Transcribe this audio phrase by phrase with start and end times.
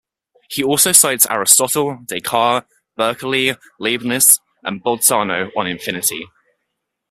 [0.49, 2.67] He also cites Aristotle, Descartes,
[2.97, 6.25] Berkeley, Leibniz, and Bolzano on infinity.